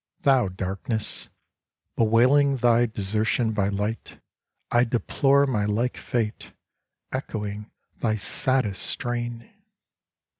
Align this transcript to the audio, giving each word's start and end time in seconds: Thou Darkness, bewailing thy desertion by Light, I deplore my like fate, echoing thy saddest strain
Thou 0.21 0.47
Darkness, 0.47 1.29
bewailing 1.95 2.57
thy 2.57 2.87
desertion 2.87 3.51
by 3.51 3.67
Light, 3.69 4.19
I 4.71 4.83
deplore 4.83 5.45
my 5.45 5.65
like 5.65 5.95
fate, 5.95 6.53
echoing 7.11 7.69
thy 7.99 8.15
saddest 8.15 8.81
strain 8.81 9.47